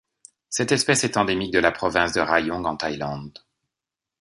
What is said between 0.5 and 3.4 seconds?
espèce est endémique de la province de Rayong en Thaïlande.